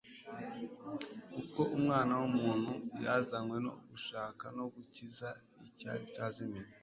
Kuko 1.33 1.59
Umwana 1.77 2.13
w'umuutu 2.19 2.75
yazanywe 3.05 3.57
no 3.65 3.73
gushaka 3.89 4.45
no 4.57 4.65
gukiza 4.73 5.29
icyari 5.67 6.05
cyazimiye.» 6.15 6.65